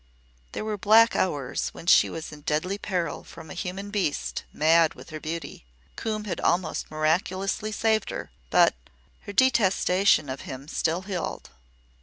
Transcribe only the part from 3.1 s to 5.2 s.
from a human beast, mad with her